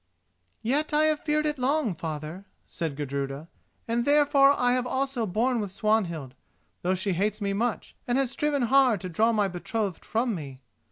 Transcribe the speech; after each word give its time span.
"Yet 0.63 0.93
I 0.95 1.03
have 1.03 1.19
feared 1.19 1.45
it 1.45 1.59
long, 1.59 1.93
father," 1.93 2.45
said 2.67 2.95
Gudruda, 2.95 3.47
"and 3.87 4.03
therefore 4.03 4.51
I 4.57 4.71
have 4.71 4.87
also 4.87 5.27
borne 5.27 5.61
with 5.61 5.71
Swanhild, 5.71 6.33
though 6.81 6.95
she 6.95 7.13
hates 7.13 7.39
me 7.39 7.53
much 7.53 7.95
and 8.07 8.17
has 8.17 8.31
striven 8.31 8.63
hard 8.63 8.99
to 9.01 9.09
draw 9.09 9.31
my 9.31 9.47
betrothed 9.47 10.03
from 10.03 10.33
me. 10.33 10.59